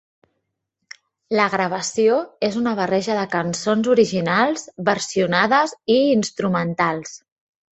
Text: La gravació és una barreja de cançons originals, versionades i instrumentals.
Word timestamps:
La 1.39 1.43
gravació 1.55 2.15
és 2.47 2.57
una 2.61 2.73
barreja 2.81 3.19
de 3.19 3.27
cançons 3.35 3.91
originals, 3.97 4.67
versionades 4.91 5.77
i 5.99 6.03
instrumentals. 6.19 7.15